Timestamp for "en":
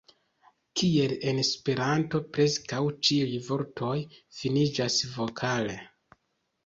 1.31-1.41